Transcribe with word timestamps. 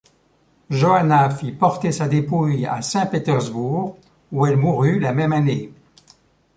Joanna 0.71 1.29
fit 1.29 1.51
porter 1.51 1.91
sa 1.91 2.07
dépouille 2.07 2.65
à 2.65 2.81
Saint-Pétersbourg 2.81 3.99
où 4.31 4.47
elle 4.47 4.57
mourut 4.57 4.97
la 4.97 5.13
même 5.13 5.31
année. 5.31 5.71